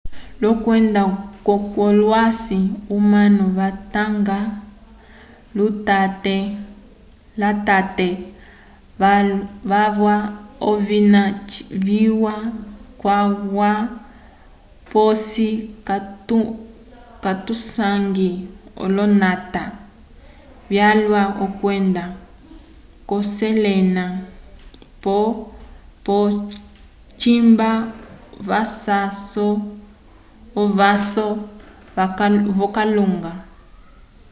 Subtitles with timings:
[0.39, 1.01] k'okwenda
[1.73, 2.61] kwolosãyi
[2.95, 4.37] omanu vatunga
[7.37, 8.07] lutate
[9.69, 10.15] walwa
[10.69, 11.21] ovina
[11.85, 12.35] viwa
[13.01, 13.71] calwa
[14.91, 15.49] posi
[17.23, 18.31] katusangi
[18.83, 19.63] olonata
[20.71, 21.21] vyalwa
[21.59, 22.03] kwenda
[23.09, 24.05] kushelena
[26.05, 26.33] pole
[27.19, 27.69] cimba
[30.63, 31.27] ovaso
[32.57, 33.31] v'okalunga